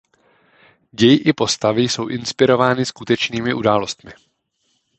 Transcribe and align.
Děj 0.91 1.23
i 1.25 1.33
postavy 1.33 1.81
jsou 1.81 2.07
inspirovány 2.07 2.85
skutečnými 2.85 3.53
událostmi. 3.53 4.11